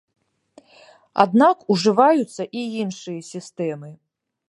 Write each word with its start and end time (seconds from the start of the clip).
Аднак 1.25 1.57
ужываюцца 1.75 2.43
і 2.63 2.67
іншыя 2.83 3.19
сістэмы. 3.33 3.97